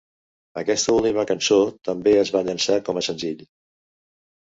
Aquesta 0.61 0.95
última 1.01 1.27
cançó 1.33 1.59
també 1.91 2.17
es 2.25 2.35
va 2.39 2.45
llançar 2.51 2.83
com 2.91 3.01
a 3.05 3.09
senzill. 3.13 3.49